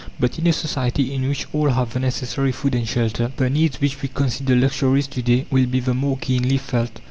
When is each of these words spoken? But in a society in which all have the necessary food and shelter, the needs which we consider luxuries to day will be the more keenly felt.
But 0.19 0.39
in 0.39 0.47
a 0.47 0.51
society 0.51 1.13
in 1.13 1.29
which 1.29 1.45
all 1.53 1.69
have 1.69 1.93
the 1.93 1.99
necessary 1.99 2.51
food 2.51 2.73
and 2.73 2.87
shelter, 2.87 3.31
the 3.37 3.51
needs 3.51 3.79
which 3.79 4.01
we 4.01 4.09
consider 4.09 4.55
luxuries 4.55 5.05
to 5.05 5.21
day 5.21 5.45
will 5.51 5.67
be 5.67 5.79
the 5.79 5.93
more 5.93 6.17
keenly 6.17 6.57
felt. 6.57 6.99